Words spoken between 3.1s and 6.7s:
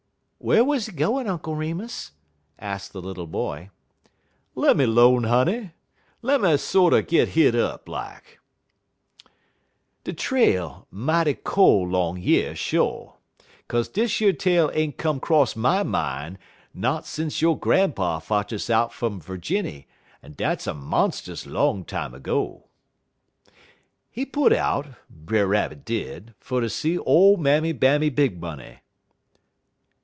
boy. "Lemme 'lone, honey! Lemme